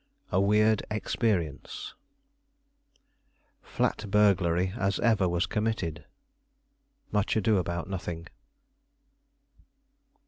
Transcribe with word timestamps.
A 0.31 0.41
WEIRD 0.41 0.83
EXPERIENCE 0.89 1.93
"Flat 3.61 4.09
burglary 4.09 4.73
as 4.75 4.99
ever 5.01 5.29
was 5.29 5.45
committed." 5.45 6.05
Much 7.11 7.35
Ado 7.35 7.57
about 7.59 7.87
Nothing. 7.87 8.25